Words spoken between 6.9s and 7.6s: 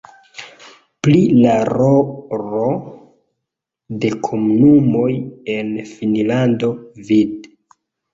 vd.